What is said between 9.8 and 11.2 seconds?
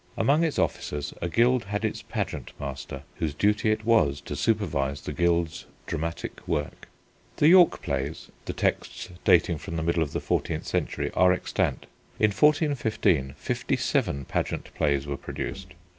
middle of the fourteenth century,